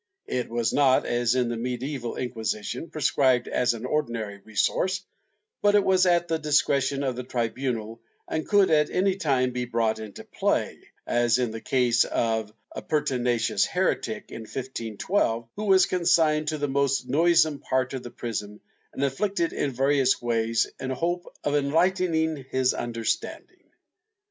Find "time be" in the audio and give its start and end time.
9.17-9.65